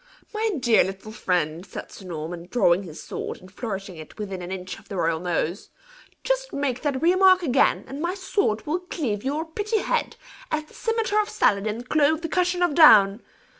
[0.33, 4.51] "My dear little friend," said Sir Norman, drawing his sword, and flourishing it within an
[4.51, 5.69] inch of the royal nose,
[6.23, 10.15] "just make that remark again, and my sword will cleave your pretty head,
[10.49, 13.21] as the cimetar of Saladin clove the cushion of down!